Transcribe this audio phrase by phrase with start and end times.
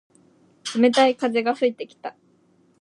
[0.79, 2.15] 冷たい風が吹いてきた。